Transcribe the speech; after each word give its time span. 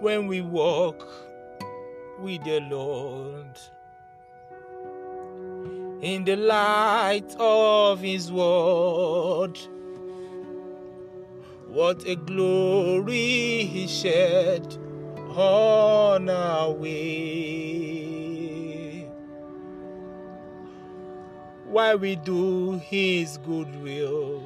when 0.00 0.26
we 0.26 0.40
walk 0.42 1.06
with 2.20 2.44
the 2.44 2.60
Lord. 2.60 3.58
In 6.02 6.24
the 6.24 6.36
light 6.36 7.34
of 7.38 8.00
His 8.00 8.30
word, 8.30 9.58
what 11.68 12.06
a 12.06 12.16
glory 12.16 13.64
He 13.64 13.86
shed 13.86 14.76
on 15.34 16.28
our 16.28 16.70
way. 16.72 18.16
While 21.64 21.98
we 21.98 22.16
do 22.16 22.78
His 22.78 23.38
good 23.38 23.82
will, 23.82 24.42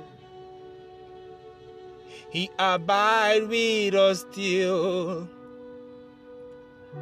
He 2.31 2.49
abide 2.59 3.49
with 3.49 3.95
us 3.95 4.21
still 4.31 5.29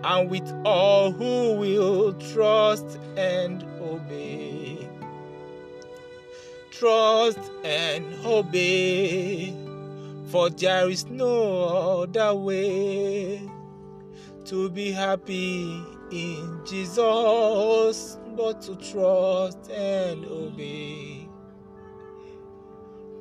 and 0.05 0.31
with 0.31 0.49
all 0.65 1.11
who 1.11 1.55
will 1.55 2.13
trust 2.33 2.99
and 3.17 3.63
obey. 3.81 4.89
Trust 6.71 7.41
and 7.65 8.05
obey, 8.25 9.53
for 10.31 10.51
there 10.51 10.89
is 10.89 11.07
no 11.07 12.03
other 12.05 12.35
way 12.35 13.49
to 14.45 14.71
be 14.71 14.93
happy 14.93 15.83
in 16.13 16.61
Jesus 16.65 18.19
but 18.37 18.63
to 18.63 18.77
trust 18.77 19.71
and 19.71 20.25
obey. 20.27 21.29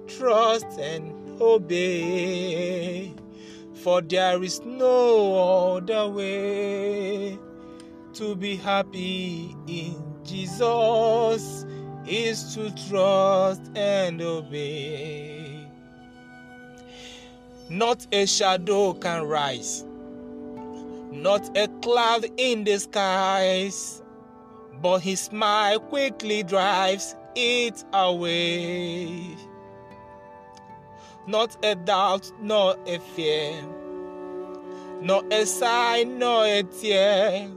Trust 0.08 0.68
and 0.80 1.42
obey 1.42 3.14
for 3.84 4.02
there 4.02 4.44
is 4.44 4.62
no 4.66 5.76
other 5.78 6.10
way 6.10 7.38
to 8.14 8.36
be 8.36 8.56
happy 8.56 9.56
in 9.68 9.96
Jesus 10.24 11.66
is 12.08 12.56
to 12.56 12.74
trust 12.90 13.62
and 13.76 14.22
obey. 14.22 15.68
Not 17.70 18.08
a 18.12 18.26
shadow 18.26 18.94
can 18.94 19.24
rise, 19.24 19.84
not 21.12 21.56
a 21.58 21.68
cloud 21.82 22.26
in 22.38 22.64
the 22.64 22.80
skies, 22.80 24.02
but 24.82 25.00
his 25.00 25.20
smile 25.20 25.80
quickly 25.80 26.44
drives 26.44 27.16
it 27.36 27.84
away 27.94 29.38
not 31.28 31.58
a 31.64 31.76
doubt, 31.76 32.32
nor 32.42 32.78
a 32.88 33.00
fear, 33.00 33.62
nor 35.02 35.24
a 35.32 35.46
sign, 35.46 36.20
nor 36.20 36.46
a 36.46 36.64
tear 36.64 37.52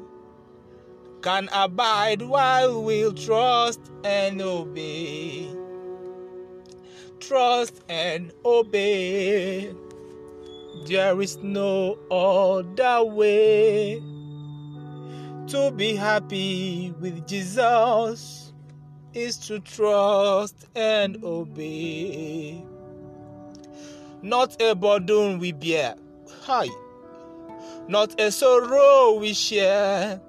can 1.22 1.48
abide 1.52 2.22
while 2.22 2.82
we'll 2.82 3.12
trust 3.12 3.80
and 4.04 4.42
obey. 4.42 5.48
Trust 7.20 7.82
and 7.88 8.32
obey. 8.44 9.74
There 10.86 11.20
is 11.20 11.36
no 11.38 11.98
other 12.10 13.04
way 13.04 14.02
to 15.48 15.70
be 15.72 15.94
happy 15.94 16.94
with 17.00 17.26
Jesus 17.26 18.52
is 19.12 19.36
to 19.36 19.58
trust 19.60 20.68
and 20.76 21.22
obey 21.24 22.64
not 24.22 24.60
a 24.60 24.74
burden 24.74 25.38
we 25.38 25.52
bear. 25.52 25.94
Hi. 26.42 26.69
Not 27.88 28.20
a 28.20 28.31
sorrow 28.31 29.14
we 29.14 29.32
share, 29.34 30.20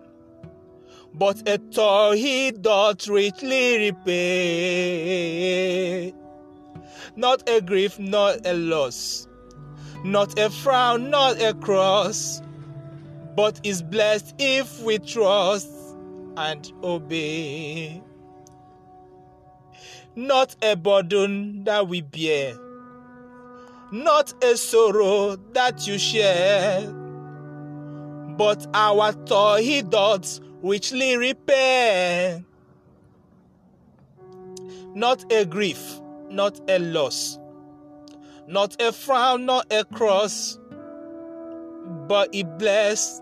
but 1.14 1.48
a 1.48 1.58
toil 1.58 2.14
he 2.14 2.52
doth 2.52 3.08
richly 3.08 3.92
repay. 3.92 5.34
Not 7.16 7.48
a 7.50 7.62
grief, 7.62 8.00
not 8.00 8.48
a 8.48 8.54
loss, 8.54 9.28
not 10.04 10.40
a 10.40 10.50
frown, 10.50 11.10
not 11.10 11.42
a 11.42 11.54
cross, 11.54 12.42
but 13.36 13.60
is 13.64 13.82
blessed 13.82 14.34
if 14.40 14.82
we 14.82 14.98
trust 15.00 15.70
and 16.38 16.72
obey. 16.84 18.02
Not 20.16 20.56
a 20.62 20.76
burden 20.78 21.66
that 21.66 21.88
we 21.90 22.02
bear 22.02 22.58
not 23.92 24.34
a 24.42 24.56
sorrow 24.56 25.36
that 25.52 25.86
you 25.86 26.00
share, 26.00 26.90
but 28.38 28.66
our 28.74 29.12
toil 29.26 29.58
he 29.58 29.82
doth 29.82 30.40
richly 30.64 31.18
repair. 31.18 32.44
Not 34.96 35.32
a 35.32 35.46
grief, 35.46 36.00
not 36.30 36.60
a 36.70 36.80
loss, 36.80 37.38
not 38.48 38.82
a 38.82 38.94
frown, 38.94 39.46
not 39.46 39.72
a 39.72 39.84
cross, 39.84 40.58
but 42.08 42.34
he 42.34 42.44
bless 42.44 43.22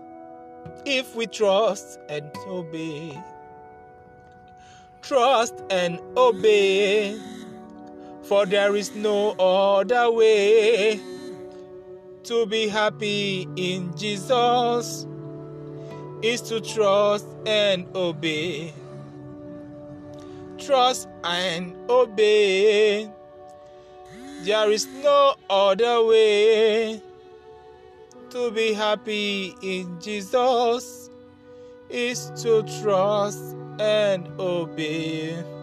if 0.86 1.16
we 1.16 1.26
trust 1.26 1.98
and 2.08 2.30
obey. 2.46 3.20
Trust 5.02 5.54
and 5.70 5.98
obey 6.16 7.18
for 8.30 8.46
there 8.46 8.76
is 8.76 8.94
no 8.94 9.32
other 9.40 10.08
way 10.08 11.00
to 12.22 12.46
be 12.46 12.68
happy 12.68 13.48
in 13.56 13.92
Jesus 13.96 15.04
is 16.22 16.40
to 16.42 16.60
trust 16.60 17.26
and 17.44 17.88
obey. 17.92 18.72
Trust 20.58 21.08
and 21.24 21.74
obey. 21.90 23.10
There 24.44 24.70
is 24.70 24.86
no 25.02 25.34
other 25.50 26.04
way 26.04 27.02
to 28.30 28.50
be 28.52 28.74
happy 28.74 29.56
in 29.60 30.00
Jesus 30.00 31.10
is 31.88 32.30
to 32.44 32.62
trust 32.80 33.56
and 33.80 34.28
obey. 34.38 35.59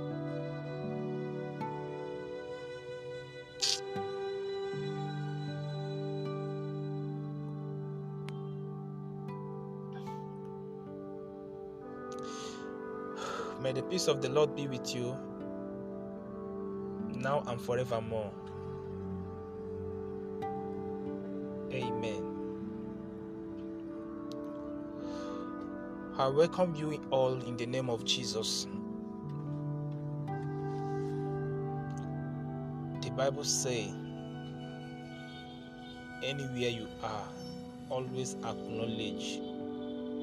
May 13.68 13.74
the 13.74 13.84
peace 13.84 14.08
of 14.08 14.22
the 14.22 14.30
Lord 14.30 14.56
be 14.56 14.66
with 14.66 14.96
you 14.96 15.14
now 17.14 17.44
and 17.48 17.60
forevermore. 17.60 18.32
Amen. 21.74 22.24
I 26.18 26.30
welcome 26.30 26.76
you 26.76 27.02
all 27.10 27.42
in 27.42 27.58
the 27.58 27.66
name 27.66 27.90
of 27.90 28.06
Jesus. 28.06 28.68
The 33.02 33.10
Bible 33.18 33.44
says, 33.44 33.90
anywhere 36.24 36.70
you 36.70 36.88
are, 37.04 37.28
always 37.90 38.36
acknowledge 38.36 39.42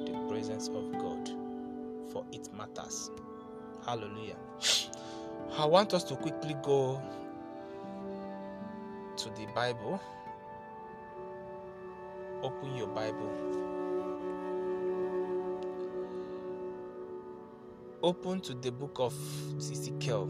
the 0.06 0.26
presence 0.31 0.69
of 0.69 0.93
God, 0.93 1.28
for 2.11 2.25
it 2.32 2.49
matters. 2.56 3.11
Hallelujah. 3.87 4.37
I 5.59 5.67
want 5.67 5.93
us 5.93 6.05
to 6.05 6.17
quickly 6.17 6.56
go 6.62 7.03
to 9.17 9.29
the 9.31 9.47
Bible. 9.55 10.00
Open 12.43 12.75
your 12.76 12.87
Bible. 12.88 13.31
Open 18.03 18.41
to 18.41 18.55
the 18.55 18.70
book 18.70 18.97
of 18.99 19.14
Ezekiel, 19.59 20.29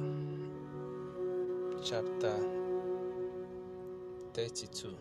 chapter 1.85 2.37
32. 4.35 4.95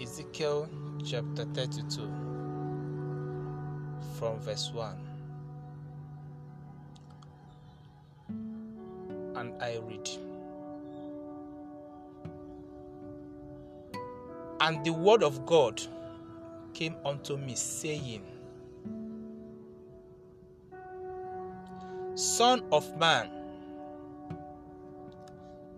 Ezekiel 0.00 0.68
chapter 1.02 1.44
32 1.46 2.35
from 4.18 4.38
verse 4.40 4.70
1. 4.72 4.96
And 9.36 9.62
I 9.62 9.78
read. 9.86 10.08
And 14.60 14.84
the 14.84 14.92
word 14.92 15.22
of 15.22 15.44
God 15.44 15.82
came 16.72 16.96
unto 17.04 17.36
me, 17.36 17.54
saying, 17.54 18.22
Son 22.14 22.62
of 22.72 22.96
man, 22.96 23.30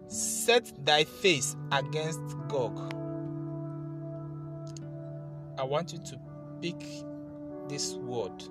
set 0.06 0.72
thy 0.84 1.02
face 1.02 1.56
against 1.72 2.20
Gog. 2.46 2.94
I 5.58 5.64
want 5.64 5.92
you 5.92 5.98
to 5.98 6.20
pick 6.62 6.80
this 7.68 7.94
word. 7.94 8.42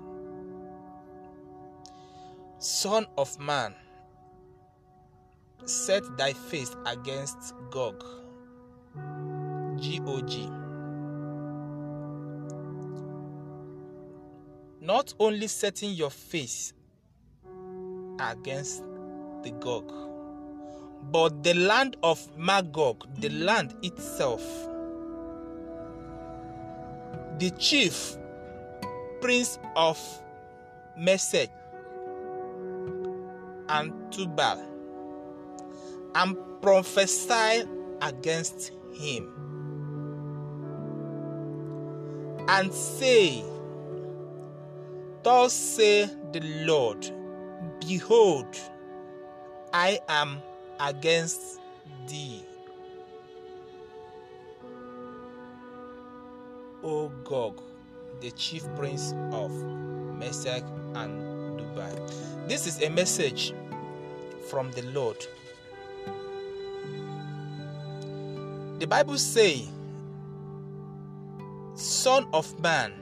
Son 2.58 3.06
of 3.16 3.38
man, 3.38 3.74
set 5.64 6.02
thy 6.16 6.32
face 6.32 6.74
against 6.86 7.54
Gog. 7.70 8.04
G 9.80 10.00
O 10.06 10.20
G. 10.22 10.48
Not 14.80 15.14
only 15.20 15.46
setting 15.46 15.90
your 15.90 16.10
face 16.10 16.72
against 18.18 18.82
the 19.42 19.50
Gog, 19.60 19.92
but 21.12 21.42
the 21.42 21.54
land 21.54 21.96
of 22.02 22.36
Magog, 22.36 23.06
the 23.20 23.28
land 23.28 23.74
itself, 23.82 24.42
the 27.38 27.50
chief 27.58 28.16
prince 29.20 29.58
of 29.76 29.98
Meshech 30.96 31.50
and 33.68 33.92
Tubal, 34.12 34.62
and 36.14 36.36
prophesy 36.62 37.64
against 38.00 38.72
him, 38.94 39.28
and 42.48 42.72
say, 42.72 43.44
Thus 45.22 45.52
say 45.52 46.06
the 46.32 46.40
Lord, 46.64 47.10
Behold, 47.80 48.56
I 49.72 50.00
am 50.08 50.40
against 50.80 51.60
thee, 52.06 52.42
O 56.82 57.08
Gog, 57.24 57.60
the 58.20 58.30
chief 58.32 58.64
prince 58.76 59.14
of 59.32 59.50
Meshech 60.18 60.64
and 60.94 61.58
Tubal. 61.58 62.08
This 62.48 62.66
is 62.66 62.82
a 62.82 62.88
message 62.88 63.52
from 64.48 64.70
the 64.72 64.82
Lord. 64.82 65.26
The 68.78 68.86
Bible 68.86 69.18
say, 69.18 69.68
Son 71.74 72.26
of 72.32 72.58
man, 72.60 72.92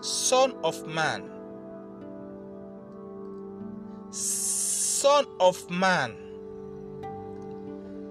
Son 0.00 0.54
of 0.64 0.86
man, 0.86 1.30
Son 4.10 5.26
of 5.38 5.70
man, 5.70 6.16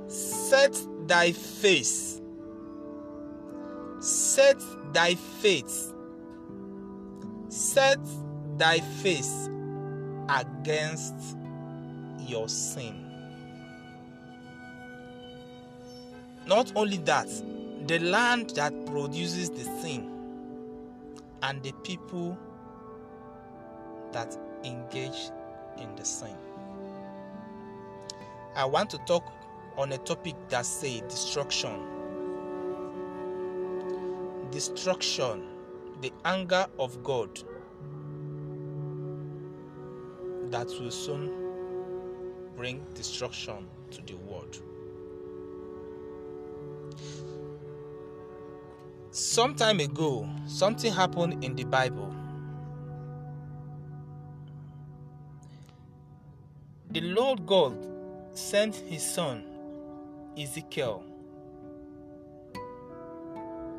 set 0.08 0.80
thy 1.08 1.32
face, 1.32 2.07
set 4.38 4.62
thy 4.94 5.16
face, 5.16 5.92
set 7.50 7.98
thy 8.56 8.78
face 9.02 9.50
against 10.30 11.16
your 12.20 12.48
sin. 12.48 13.04
Not 16.46 16.72
only 16.76 16.98
that, 16.98 17.28
the 17.88 17.98
land 17.98 18.52
that 18.52 18.86
produces 18.86 19.50
the 19.50 19.64
sin 19.82 20.08
and 21.42 21.64
the 21.64 21.72
people 21.84 22.38
that 24.12 24.38
engage 24.64 25.32
in 25.80 25.96
the 25.96 26.06
sin. 26.06 26.38
I 28.56 28.66
want 28.66 28.92
to 28.92 29.00
talk 29.00 29.24
on 29.80 29.94
a 29.94 29.98
topic 29.98 30.36
that 30.50 30.68
say 30.68 31.02
destruction. 31.10 31.97
Destruction, 34.58 35.44
the 36.02 36.12
anger 36.26 36.66
of 36.80 37.04
God 37.04 37.30
that 40.50 40.66
will 40.82 40.90
soon 40.90 41.32
bring 42.56 42.84
destruction 42.96 43.68
to 43.92 44.02
the 44.02 44.16
world. 44.16 44.60
Some 49.12 49.54
time 49.54 49.80
ago, 49.80 50.28
something 50.48 50.92
happened 50.92 51.44
in 51.46 51.56
the 51.56 51.66
Bible. 51.66 52.12
The 56.90 57.02
Lord 57.02 57.46
God 57.46 57.78
sent 58.34 58.76
his 58.76 59.04
son 59.04 59.44
Ezekiel 60.36 61.04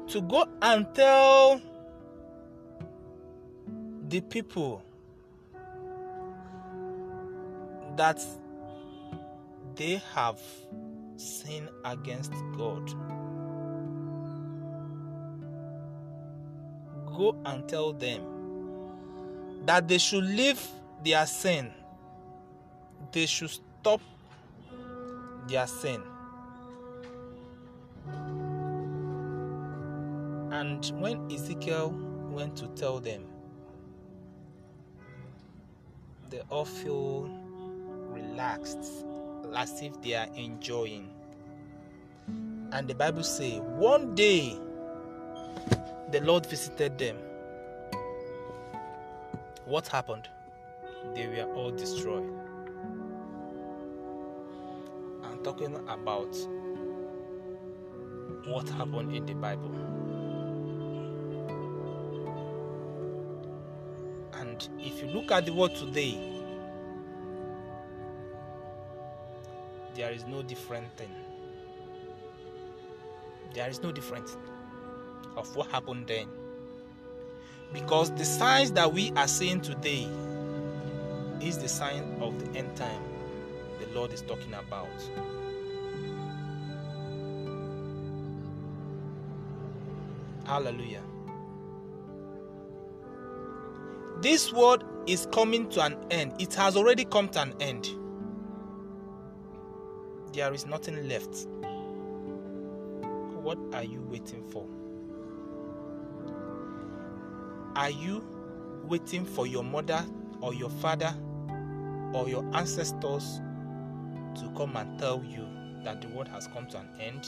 to 0.09 0.23
go 0.23 0.47
and 0.63 0.87
tell 0.95 1.61
the 4.09 4.21
people 4.23 4.83
that 7.97 8.21
they 9.77 10.01
have 10.15 10.41
sinned 11.17 11.69
against 11.85 12.33
God. 12.57 12.87
Go 17.07 17.37
and 17.45 17.69
tell 17.69 17.93
them 17.93 18.23
that 19.67 19.89
they 19.89 19.99
should 19.99 20.25
leave 20.25 20.65
their 21.05 21.27
sin, 21.27 21.71
they 23.13 23.27
should 23.27 23.51
stop 23.51 24.01
their 25.49 25.67
sin. 25.67 26.03
And 30.79 31.01
when 31.01 31.33
Ezekiel 31.33 31.91
went 32.31 32.55
to 32.59 32.69
tell 32.69 33.01
them, 33.01 33.25
they 36.31 36.41
all 36.51 36.65
feel 36.65 37.29
relaxed 38.13 38.79
as 39.57 39.83
if 39.83 40.01
they 40.03 40.15
are 40.15 40.29
enjoying. 40.37 41.09
And 42.71 42.87
the 42.87 42.95
Bible 42.95 43.25
say, 43.25 43.59
one 43.59 44.15
day 44.15 44.57
the 46.13 46.21
Lord 46.21 46.47
visited 46.47 46.97
them. 46.97 47.17
What 49.65 49.89
happened? 49.89 50.29
They 51.13 51.27
were 51.27 51.53
all 51.55 51.73
destroyed. 51.73 52.33
I'm 55.25 55.43
talking 55.43 55.75
about 55.89 56.37
what 58.47 58.69
happened 58.69 59.13
in 59.17 59.27
the 59.27 59.35
Bible. 59.35 59.75
If 64.79 65.01
you 65.03 65.09
look 65.09 65.31
at 65.31 65.47
the 65.47 65.53
world 65.53 65.75
today, 65.77 66.19
there 69.95 70.11
is 70.13 70.25
no 70.27 70.43
different 70.43 70.87
thing. 70.97 71.11
There 73.55 73.69
is 73.69 73.83
no 73.83 73.93
difference 73.93 74.37
of 75.37 75.55
what 75.57 75.71
happened 75.71 76.07
then. 76.07 76.29
Because 77.73 78.11
the 78.13 78.25
signs 78.25 78.73
that 78.73 78.93
we 78.93 79.13
are 79.13 79.29
seeing 79.29 79.61
today 79.61 80.09
is 81.41 81.59
the 81.59 81.69
sign 81.69 82.17
of 82.21 82.39
the 82.39 82.59
end 82.59 82.75
time 82.77 83.03
the 83.81 83.87
Lord 83.95 84.13
is 84.13 84.23
talking 84.23 84.55
about. 84.55 84.89
Hallelujah. 90.45 91.03
This 94.21 94.53
world 94.53 94.85
is 95.07 95.29
coming 95.33 95.69
to 95.71 95.81
an 95.81 95.97
end. 96.11 96.33
It 96.41 96.53
has 96.55 96.77
already 96.77 97.05
come 97.05 97.29
to 97.31 97.43
an 97.43 97.55
end. 97.61 97.89
There 100.33 100.53
is 100.53 100.67
nothing 100.67 101.09
left. 101.09 101.47
What 103.43 103.59
are 103.73 103.85
you 103.85 104.03
waiting 104.11 104.43
for? 104.51 104.67
Are 107.77 107.91
you 107.91 108.25
waiting 108.89 109.25
for 109.25 109.47
your 109.47 109.63
mother 109.63 110.05
or 110.41 110.53
your 110.53 110.71
father 110.71 111.15
or 112.13 112.29
your 112.29 112.45
ancestors 112.55 113.41
to 114.35 114.53
come 114.57 114.77
and 114.77 114.99
tell 114.99 115.23
you 115.25 115.47
that 115.85 116.03
the 116.03 116.09
world 116.09 116.27
has 116.27 116.49
come 116.49 116.67
to 116.67 116.79
an 116.79 116.89
end? 117.01 117.25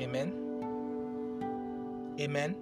Amen. 0.00 0.32
Amen. 2.18 2.56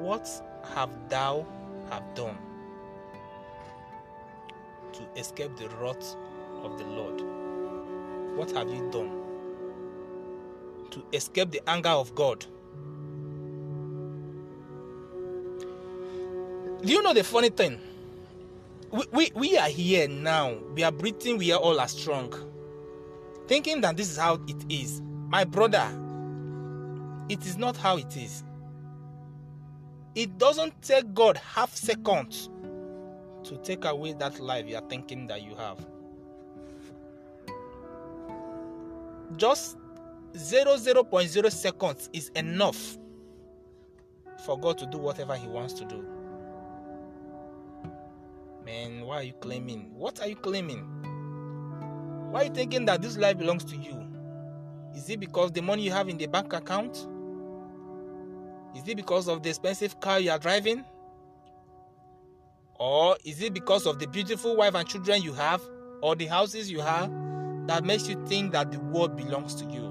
What 0.00 0.28
have 0.74 0.90
thou 1.10 1.46
have 1.90 2.14
done 2.14 2.38
to 4.94 5.20
escape 5.20 5.54
the 5.56 5.68
wrath 5.76 6.16
of 6.62 6.78
the 6.78 6.84
Lord? 6.86 7.22
What 8.34 8.50
have 8.52 8.70
you 8.70 8.90
done 8.90 9.10
to 10.90 11.04
escape 11.12 11.50
the 11.50 11.60
anger 11.68 11.90
of 11.90 12.14
God? 12.14 12.46
Do 16.82 16.90
you 16.90 17.02
know 17.02 17.12
the 17.12 17.22
funny 17.22 17.50
thing? 17.50 17.78
We, 18.90 19.04
we, 19.12 19.32
we 19.34 19.58
are 19.58 19.68
here 19.68 20.08
now. 20.08 20.54
We 20.74 20.82
are 20.82 20.92
breathing. 20.92 21.36
We 21.36 21.52
are 21.52 21.60
all 21.60 21.78
are 21.78 21.88
strong. 21.88 22.32
Thinking 23.46 23.82
that 23.82 23.98
this 23.98 24.10
is 24.10 24.16
how 24.16 24.40
it 24.48 24.64
is. 24.70 25.02
My 25.28 25.44
brother, 25.44 25.86
it 27.28 27.44
is 27.44 27.58
not 27.58 27.76
how 27.76 27.98
it 27.98 28.16
is. 28.16 28.42
It 30.14 30.38
doesn't 30.38 30.80
take 30.82 31.14
God 31.14 31.36
half 31.36 31.74
seconds 31.74 32.50
to 33.44 33.56
take 33.58 33.84
away 33.84 34.12
that 34.14 34.40
life 34.40 34.66
you 34.66 34.76
are 34.76 34.88
thinking 34.88 35.26
that 35.28 35.42
you 35.42 35.54
have. 35.54 35.78
Just 39.36 39.76
0, 40.36 40.76
seconds 41.48 42.10
is 42.12 42.30
enough 42.30 42.98
for 44.44 44.58
God 44.58 44.78
to 44.78 44.86
do 44.86 44.98
whatever 44.98 45.36
He 45.36 45.46
wants 45.46 45.74
to 45.74 45.84
do. 45.84 46.04
Man, 48.64 49.02
why 49.02 49.16
are 49.16 49.22
you 49.22 49.32
claiming? 49.34 49.92
What 49.94 50.20
are 50.20 50.28
you 50.28 50.36
claiming? 50.36 50.80
Why 52.30 52.42
are 52.42 52.44
you 52.44 52.50
thinking 52.50 52.84
that 52.86 53.02
this 53.02 53.16
life 53.16 53.38
belongs 53.38 53.64
to 53.64 53.76
you? 53.76 54.06
Is 54.94 55.08
it 55.08 55.20
because 55.20 55.52
the 55.52 55.62
money 55.62 55.82
you 55.82 55.92
have 55.92 56.08
in 56.08 56.18
the 56.18 56.26
bank 56.26 56.52
account? 56.52 57.06
Is 58.74 58.86
it 58.86 58.96
because 58.96 59.28
of 59.28 59.42
the 59.42 59.48
expensive 59.48 60.00
car 60.00 60.20
you 60.20 60.30
are 60.30 60.38
driving? 60.38 60.84
Or 62.78 63.16
is 63.24 63.42
it 63.42 63.52
because 63.52 63.86
of 63.86 63.98
the 63.98 64.06
beautiful 64.06 64.56
wife 64.56 64.74
and 64.74 64.88
children 64.88 65.22
you 65.22 65.32
have 65.34 65.60
or 66.02 66.16
the 66.16 66.26
houses 66.26 66.70
you 66.70 66.80
have 66.80 67.10
that 67.66 67.84
makes 67.84 68.08
you 68.08 68.24
think 68.26 68.52
that 68.52 68.72
the 68.72 68.80
world 68.80 69.16
belongs 69.16 69.54
to 69.56 69.64
you? 69.66 69.90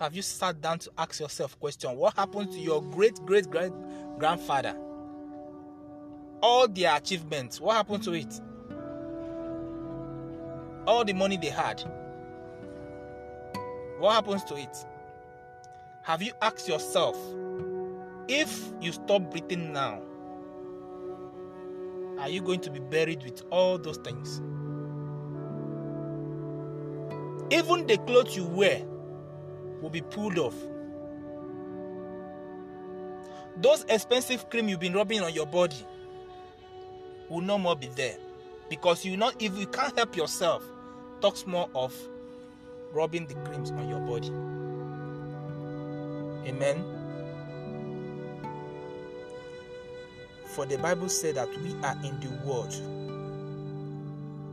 Have 0.00 0.16
you 0.16 0.22
sat 0.22 0.60
down 0.62 0.78
to 0.78 0.90
ask 0.96 1.20
yourself 1.20 1.60
question 1.60 1.94
what 1.94 2.16
happened 2.16 2.50
to 2.52 2.58
your 2.58 2.82
great 2.82 3.14
great 3.26 3.50
great 3.50 3.70
grandfather? 4.18 4.74
All 6.42 6.66
their 6.66 6.96
achievements, 6.96 7.60
what 7.60 7.76
happened 7.76 8.02
to 8.04 8.14
it? 8.14 8.40
All 10.86 11.04
the 11.04 11.12
money 11.12 11.36
they 11.36 11.50
had. 11.50 11.82
What 13.98 14.14
happens 14.14 14.42
to 14.44 14.56
it? 14.56 14.74
Have 16.10 16.22
you 16.22 16.32
asked 16.42 16.66
yourself 16.66 17.16
if 18.26 18.72
you 18.80 18.90
stop 18.90 19.30
breathing 19.30 19.72
now, 19.72 20.02
are 22.18 22.28
you 22.28 22.42
going 22.42 22.58
to 22.62 22.70
be 22.72 22.80
buried 22.80 23.22
with 23.22 23.44
all 23.50 23.78
those 23.78 23.98
things? 23.98 24.40
Even 27.52 27.86
the 27.86 27.96
clothes 28.08 28.36
you 28.36 28.44
wear 28.44 28.82
will 29.80 29.90
be 29.90 30.00
pulled 30.00 30.36
off. 30.36 30.56
Those 33.58 33.84
expensive 33.88 34.50
cream 34.50 34.68
you've 34.68 34.80
been 34.80 34.94
rubbing 34.94 35.20
on 35.20 35.32
your 35.32 35.46
body 35.46 35.86
will 37.28 37.40
no 37.40 37.56
more 37.56 37.76
be 37.76 37.86
there 37.94 38.16
because 38.68 39.04
you 39.04 39.16
not 39.16 39.40
if 39.40 39.56
you 39.56 39.68
can't 39.68 39.96
help 39.96 40.16
yourself 40.16 40.64
talks 41.20 41.46
more 41.46 41.70
of 41.72 41.94
rubbing 42.92 43.28
the 43.28 43.34
creams 43.48 43.70
on 43.70 43.88
your 43.88 44.00
body 44.00 44.32
amen 46.46 46.84
for 50.46 50.66
the 50.66 50.76
bible 50.78 51.08
said 51.08 51.34
that 51.36 51.48
we 51.62 51.74
are 51.82 51.96
in 52.04 52.18
the 52.20 52.30
world 52.44 52.74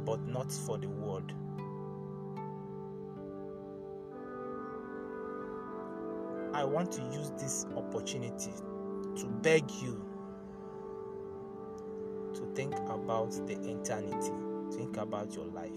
but 0.06 0.20
not 0.28 0.52
for 0.52 0.78
the 0.78 0.88
world 0.88 1.32
i 6.54 6.64
want 6.64 6.92
to 6.92 7.02
use 7.14 7.32
this 7.40 7.66
opportunity 7.76 8.52
to 9.16 9.26
beg 9.42 9.70
you 9.82 10.08
to 12.38 12.46
think 12.54 12.76
about 12.90 13.32
the 13.48 13.54
eternity, 13.54 14.32
think 14.78 14.98
about 14.98 15.34
your 15.34 15.48
life, 15.48 15.72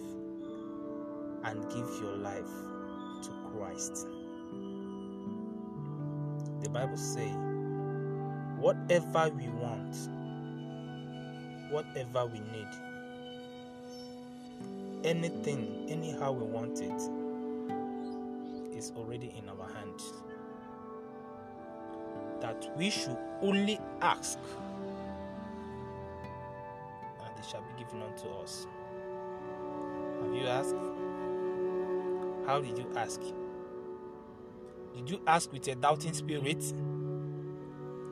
and 1.44 1.62
give 1.70 1.88
your 2.02 2.16
life 2.16 2.50
to 3.22 3.30
Christ. 3.50 4.06
The 6.62 6.68
Bible 6.68 6.96
says, 6.98 7.34
whatever 8.58 9.30
we 9.30 9.48
want, 9.48 9.96
whatever 11.70 12.26
we 12.26 12.40
need, 12.40 12.68
anything, 15.02 15.86
anyhow 15.88 16.32
we 16.32 16.44
want 16.44 16.80
it, 16.80 17.00
is 18.76 18.92
already 18.94 19.32
in 19.38 19.48
our 19.48 19.68
hands. 19.74 20.12
That 22.42 22.76
we 22.76 22.90
should 22.90 23.16
only 23.40 23.80
ask 24.02 24.38
and 27.22 27.38
it 27.38 27.44
shall 27.50 27.62
be 27.62 27.82
given 27.82 28.02
unto 28.02 28.28
us. 28.42 28.66
Have 30.22 30.34
you 30.34 30.46
asked? 30.46 30.76
How 32.46 32.60
did 32.60 32.76
you 32.76 32.86
ask? 32.96 33.20
Did 34.94 35.10
you 35.10 35.20
ask 35.26 35.52
with 35.52 35.66
a 35.68 35.74
doubting 35.74 36.12
spirit? 36.12 36.60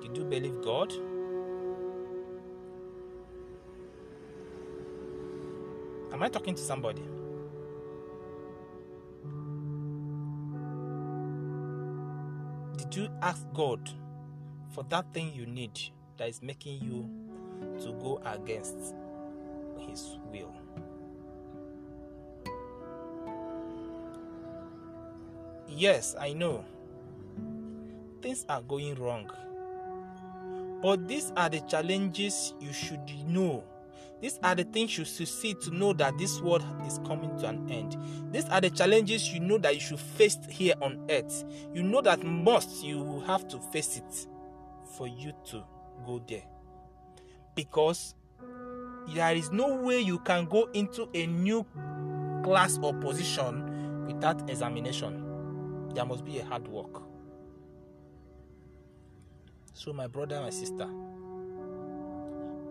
Did 0.00 0.16
you 0.16 0.25
believe 0.25 0.62
God? 0.62 0.92
Am 6.12 6.23
I 6.23 6.28
talking 6.28 6.54
to 6.54 6.62
somebody? 6.62 7.02
Did 12.76 12.97
you 12.97 13.08
ask 13.23 13.47
God 13.54 13.90
for 14.70 14.85
that 14.85 15.12
thing 15.12 15.32
you 15.35 15.47
need 15.47 15.78
that 16.16 16.28
is 16.28 16.42
making 16.42 16.82
you 16.82 17.08
to 17.80 17.92
go 17.92 18.20
against 18.25 18.94
his 19.78 20.18
will. 20.32 20.54
Yes, 25.68 26.16
I 26.18 26.32
know. 26.32 26.64
Things 28.22 28.44
are 28.48 28.62
going 28.62 28.94
wrong. 28.96 29.30
But 30.82 31.06
these 31.08 31.32
are 31.37 31.48
the 31.48 31.60
challenges 31.60 32.54
you 32.60 32.72
should 32.72 33.00
know. 33.26 33.64
These 34.20 34.40
are 34.42 34.54
the 34.54 34.64
things 34.64 34.98
you 34.98 35.04
should 35.04 35.28
see 35.28 35.54
to 35.54 35.70
know 35.70 35.92
that 35.92 36.18
this 36.18 36.40
world 36.40 36.64
is 36.87 36.98
coming 37.06 37.37
to 37.38 37.48
an 37.48 37.70
end. 37.70 37.96
These 38.32 38.46
are 38.46 38.60
the 38.60 38.70
challenges 38.70 39.32
you 39.32 39.38
know 39.40 39.58
that 39.58 39.75
you 39.75 39.80
should 39.80 40.00
face 40.00 40.38
here 40.48 40.75
on 40.82 41.06
earth. 41.08 41.44
You 41.72 41.82
know 41.84 42.00
that 42.02 42.25
must 42.25 42.82
you 42.82 42.98
will 43.02 43.20
have 43.20 43.46
to 43.48 43.60
face 43.72 43.98
it 43.98 44.26
for 44.96 45.06
you 45.06 45.32
to 45.50 45.62
go 46.04 46.20
there. 46.26 46.42
Because 47.54 48.14
there 49.14 49.34
is 49.37 49.52
no 49.52 49.76
way 49.76 50.00
you 50.00 50.18
can 50.20 50.46
go 50.46 50.68
into 50.72 51.08
a 51.14 51.26
new 51.26 51.64
class 52.42 52.78
or 52.82 52.94
position 52.94 54.06
without 54.06 54.48
examination. 54.50 55.27
There 55.95 56.04
must 56.04 56.25
be 56.25 56.38
a 56.38 56.45
hard 56.45 56.68
work. 56.68 57.02
So, 59.73 59.92
my 59.92 60.07
brother, 60.07 60.40
my 60.40 60.50
sister, 60.50 60.88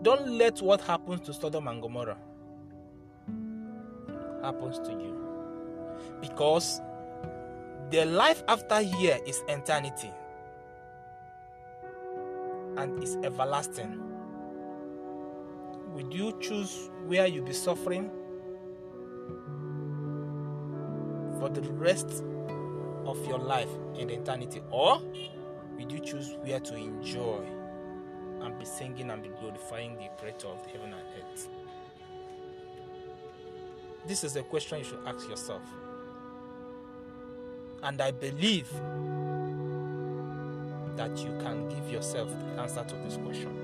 don't 0.02 0.28
let 0.28 0.60
what 0.62 0.80
happens 0.82 1.22
to 1.22 1.32
Sodom 1.32 1.66
and 1.68 1.82
Gomorrah 1.82 2.18
happens 4.42 4.78
to 4.80 4.92
you. 4.92 5.16
Because 6.20 6.80
the 7.90 8.04
life 8.04 8.42
after 8.46 8.80
here 8.80 9.18
is 9.26 9.42
eternity 9.48 10.10
and 12.76 13.02
is 13.02 13.16
everlasting. 13.24 14.00
Would 15.94 16.12
you 16.14 16.38
choose 16.40 16.90
where 17.06 17.26
you'll 17.26 17.44
be 17.44 17.52
suffering 17.52 18.10
for 21.40 21.48
the 21.48 21.62
rest 21.72 22.22
of 23.08 23.26
your 23.26 23.38
life 23.38 23.70
in 23.96 24.10
eternity? 24.10 24.60
Or 24.70 25.00
would 25.76 25.90
you 25.90 25.98
choose 25.98 26.36
where 26.42 26.60
to 26.60 26.76
enjoy 26.76 27.42
and 28.42 28.58
be 28.58 28.64
singing 28.66 29.10
and 29.10 29.22
be 29.22 29.30
glorifying 29.40 29.96
the 29.96 30.08
creator 30.18 30.48
of 30.48 30.64
heaven 30.66 30.92
and 30.92 31.02
earth? 31.18 31.48
This 34.06 34.24
is 34.24 34.36
a 34.36 34.42
question 34.42 34.78
you 34.78 34.84
should 34.84 35.00
ask 35.06 35.28
yourself. 35.28 35.62
And 37.82 38.00
I 38.00 38.10
believe 38.10 38.70
that 40.96 41.16
you 41.18 41.30
can 41.40 41.68
give 41.68 41.90
yourself 41.90 42.28
the 42.28 42.60
answer 42.60 42.84
to 42.84 42.94
this 42.96 43.16
question. 43.16 43.54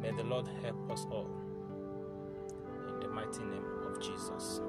May 0.00 0.10
the 0.12 0.24
Lord 0.24 0.48
help 0.62 0.90
us 0.90 1.06
all. 1.10 1.49
Mighty 3.30 3.44
name 3.44 3.64
of 3.86 4.02
Jesus. 4.02 4.60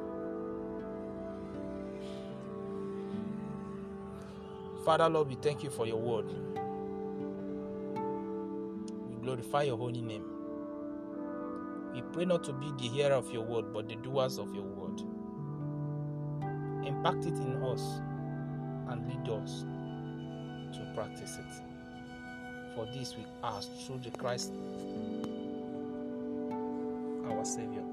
Father, 4.86 5.10
Lord, 5.10 5.30
we 5.30 5.36
thank 5.36 5.63
you 5.63 5.72
for 5.72 5.88
your 5.88 6.00
word. 6.00 6.27
We 9.10 9.15
glorify 9.24 9.63
your 9.63 9.77
holy 9.77 10.01
name. 10.01 10.25
We 11.94 12.03
pray 12.13 12.25
not 12.25 12.44
to 12.46 12.53
be 12.53 12.72
the 12.77 12.88
hearer 12.88 13.15
of 13.15 13.32
your 13.32 13.44
word, 13.44 13.74
but 13.74 13.89
the 13.89 13.96
doers 13.96 14.38
of 14.38 14.53
your 14.53 14.63
word. 14.65 15.01
impact 16.86 17.25
it 17.25 17.34
in 17.34 17.63
us 17.63 18.00
and 18.89 19.08
lead 19.08 19.30
us 19.41 19.65
to 20.77 20.91
practice 20.96 21.38
it. 21.38 21.63
For 22.75 22.86
this 22.94 23.15
we 23.18 23.25
ask 23.44 23.70
through 23.86 24.00
the 24.00 24.12
Christ 24.12 24.53
our 27.25 27.46
Savior. 27.46 27.84